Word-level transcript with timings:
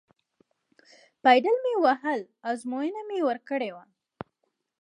پایډل 1.23 1.57
مې 1.63 1.73
وهلی 1.83 2.23
و، 2.29 2.33
ازموینه 2.49 3.01
مې 3.07 3.19
ورکړې 3.27 3.69
وه. 3.75 3.83